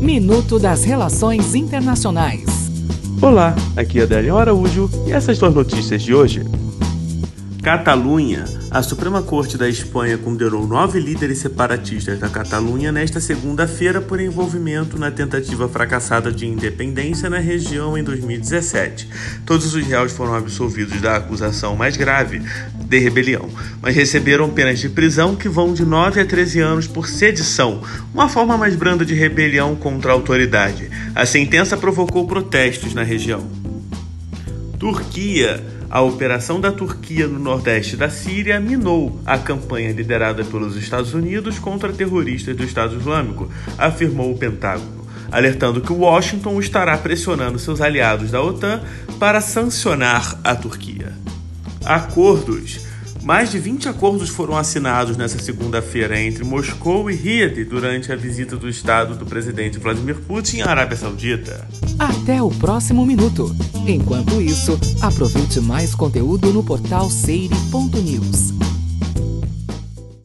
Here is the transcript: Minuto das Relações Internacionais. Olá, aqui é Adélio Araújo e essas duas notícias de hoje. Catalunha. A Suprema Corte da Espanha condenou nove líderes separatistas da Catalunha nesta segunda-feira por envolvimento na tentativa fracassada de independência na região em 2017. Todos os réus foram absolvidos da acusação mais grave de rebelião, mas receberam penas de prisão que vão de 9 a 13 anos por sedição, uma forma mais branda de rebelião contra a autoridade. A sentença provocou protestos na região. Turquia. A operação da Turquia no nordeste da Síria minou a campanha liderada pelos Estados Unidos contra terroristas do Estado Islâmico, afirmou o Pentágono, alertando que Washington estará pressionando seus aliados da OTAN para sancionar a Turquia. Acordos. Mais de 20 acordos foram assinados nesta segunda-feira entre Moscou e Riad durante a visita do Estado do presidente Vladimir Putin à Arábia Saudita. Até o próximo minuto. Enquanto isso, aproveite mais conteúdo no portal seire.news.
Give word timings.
Minuto 0.00 0.58
das 0.58 0.82
Relações 0.82 1.54
Internacionais. 1.54 2.70
Olá, 3.20 3.54
aqui 3.76 4.00
é 4.00 4.04
Adélio 4.04 4.38
Araújo 4.38 4.88
e 5.06 5.12
essas 5.12 5.38
duas 5.38 5.54
notícias 5.54 6.02
de 6.02 6.14
hoje. 6.14 6.42
Catalunha. 7.62 8.44
A 8.70 8.82
Suprema 8.82 9.22
Corte 9.22 9.58
da 9.58 9.68
Espanha 9.68 10.16
condenou 10.16 10.66
nove 10.66 10.98
líderes 10.98 11.38
separatistas 11.38 12.18
da 12.18 12.28
Catalunha 12.28 12.90
nesta 12.90 13.20
segunda-feira 13.20 14.00
por 14.00 14.18
envolvimento 14.18 14.98
na 14.98 15.10
tentativa 15.10 15.68
fracassada 15.68 16.32
de 16.32 16.46
independência 16.46 17.28
na 17.28 17.38
região 17.38 17.98
em 17.98 18.02
2017. 18.02 19.08
Todos 19.44 19.74
os 19.74 19.86
réus 19.86 20.12
foram 20.12 20.34
absolvidos 20.34 21.02
da 21.02 21.16
acusação 21.16 21.76
mais 21.76 21.98
grave 21.98 22.40
de 22.78 22.98
rebelião, 22.98 23.50
mas 23.82 23.94
receberam 23.94 24.48
penas 24.48 24.78
de 24.78 24.88
prisão 24.88 25.36
que 25.36 25.48
vão 25.48 25.74
de 25.74 25.84
9 25.84 26.18
a 26.18 26.24
13 26.24 26.60
anos 26.60 26.86
por 26.86 27.06
sedição, 27.06 27.82
uma 28.14 28.28
forma 28.28 28.56
mais 28.56 28.74
branda 28.74 29.04
de 29.04 29.14
rebelião 29.14 29.76
contra 29.76 30.12
a 30.12 30.14
autoridade. 30.14 30.90
A 31.14 31.26
sentença 31.26 31.76
provocou 31.76 32.26
protestos 32.26 32.94
na 32.94 33.02
região. 33.02 33.69
Turquia. 34.80 35.62
A 35.90 36.00
operação 36.00 36.58
da 36.58 36.72
Turquia 36.72 37.28
no 37.28 37.38
nordeste 37.38 37.96
da 37.96 38.08
Síria 38.08 38.58
minou 38.58 39.20
a 39.26 39.36
campanha 39.36 39.92
liderada 39.92 40.42
pelos 40.42 40.74
Estados 40.74 41.12
Unidos 41.12 41.58
contra 41.58 41.92
terroristas 41.92 42.56
do 42.56 42.64
Estado 42.64 42.96
Islâmico, 42.96 43.50
afirmou 43.76 44.32
o 44.32 44.38
Pentágono, 44.38 45.06
alertando 45.30 45.82
que 45.82 45.92
Washington 45.92 46.58
estará 46.58 46.96
pressionando 46.96 47.58
seus 47.58 47.82
aliados 47.82 48.30
da 48.30 48.40
OTAN 48.40 48.80
para 49.18 49.42
sancionar 49.42 50.40
a 50.42 50.54
Turquia. 50.54 51.12
Acordos. 51.84 52.89
Mais 53.22 53.50
de 53.50 53.58
20 53.58 53.88
acordos 53.88 54.30
foram 54.30 54.56
assinados 54.56 55.16
nesta 55.16 55.42
segunda-feira 55.42 56.18
entre 56.20 56.42
Moscou 56.42 57.10
e 57.10 57.14
Riad 57.14 57.64
durante 57.64 58.10
a 58.10 58.16
visita 58.16 58.56
do 58.56 58.68
Estado 58.68 59.14
do 59.14 59.26
presidente 59.26 59.78
Vladimir 59.78 60.16
Putin 60.20 60.62
à 60.62 60.70
Arábia 60.70 60.96
Saudita. 60.96 61.68
Até 61.98 62.42
o 62.42 62.48
próximo 62.48 63.04
minuto. 63.04 63.54
Enquanto 63.86 64.40
isso, 64.40 64.78
aproveite 65.02 65.60
mais 65.60 65.94
conteúdo 65.94 66.52
no 66.52 66.64
portal 66.64 67.10
seire.news. 67.10 68.29